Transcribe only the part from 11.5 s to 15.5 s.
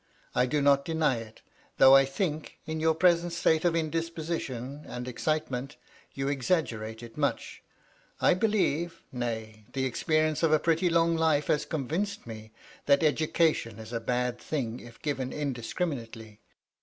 convinced me— that education is a bad thing, if given